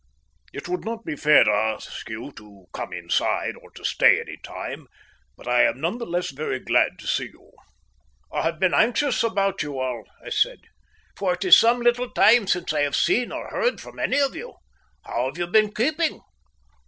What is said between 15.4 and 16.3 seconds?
all been keeping?"